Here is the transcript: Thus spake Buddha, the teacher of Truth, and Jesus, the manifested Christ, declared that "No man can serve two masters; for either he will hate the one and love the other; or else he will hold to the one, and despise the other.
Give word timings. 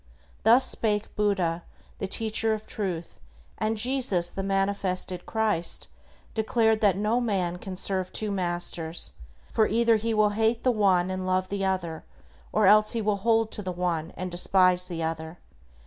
Thus 0.41 0.65
spake 0.65 1.15
Buddha, 1.15 1.61
the 1.99 2.07
teacher 2.07 2.53
of 2.55 2.65
Truth, 2.65 3.19
and 3.59 3.77
Jesus, 3.77 4.31
the 4.31 4.41
manifested 4.41 5.27
Christ, 5.27 5.89
declared 6.33 6.81
that 6.81 6.97
"No 6.97 7.19
man 7.21 7.57
can 7.59 7.75
serve 7.75 8.11
two 8.11 8.31
masters; 8.31 9.13
for 9.51 9.67
either 9.67 9.97
he 9.97 10.15
will 10.15 10.31
hate 10.31 10.63
the 10.63 10.71
one 10.71 11.11
and 11.11 11.27
love 11.27 11.49
the 11.49 11.63
other; 11.63 12.03
or 12.51 12.65
else 12.65 12.93
he 12.93 13.01
will 13.03 13.17
hold 13.17 13.51
to 13.51 13.61
the 13.61 13.71
one, 13.71 14.11
and 14.17 14.31
despise 14.31 14.87
the 14.87 15.03
other. 15.03 15.37